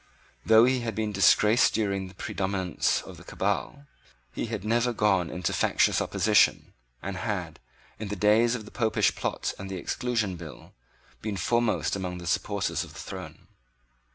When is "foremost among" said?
11.37-12.17